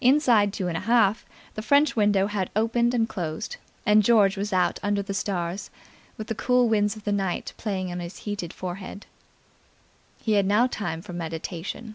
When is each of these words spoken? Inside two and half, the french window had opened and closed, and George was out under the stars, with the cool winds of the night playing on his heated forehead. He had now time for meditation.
Inside 0.00 0.52
two 0.52 0.66
and 0.66 0.76
half, 0.76 1.24
the 1.54 1.62
french 1.62 1.94
window 1.94 2.26
had 2.26 2.50
opened 2.56 2.94
and 2.94 3.08
closed, 3.08 3.58
and 3.86 4.02
George 4.02 4.36
was 4.36 4.52
out 4.52 4.80
under 4.82 5.02
the 5.02 5.14
stars, 5.14 5.70
with 6.16 6.26
the 6.26 6.34
cool 6.34 6.68
winds 6.68 6.96
of 6.96 7.04
the 7.04 7.12
night 7.12 7.52
playing 7.58 7.92
on 7.92 8.00
his 8.00 8.16
heated 8.26 8.52
forehead. 8.52 9.06
He 10.20 10.32
had 10.32 10.46
now 10.46 10.66
time 10.66 11.00
for 11.00 11.12
meditation. 11.12 11.94